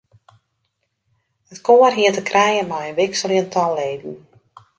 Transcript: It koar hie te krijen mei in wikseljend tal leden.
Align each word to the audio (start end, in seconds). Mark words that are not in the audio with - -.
It 1.53 1.59
koar 1.65 1.93
hie 1.97 2.11
te 2.15 2.23
krijen 2.29 2.67
mei 2.71 2.87
in 2.89 2.97
wikseljend 2.99 3.49
tal 3.55 3.71
leden. 3.79 4.15